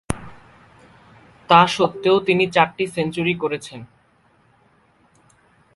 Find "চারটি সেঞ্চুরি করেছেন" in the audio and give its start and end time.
2.51-3.81